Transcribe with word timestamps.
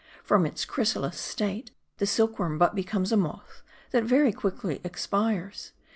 From 0.23 0.47
its 0.47 0.65
chrysalis 0.65 1.19
state, 1.19 1.69
the 1.99 2.07
silkworm 2.07 2.57
but 2.57 2.73
becomes 2.73 3.11
a 3.11 3.17
moth, 3.17 3.61
that 3.91 4.03
very 4.03 4.33
quickly 4.33 4.81
expires. 4.83 5.73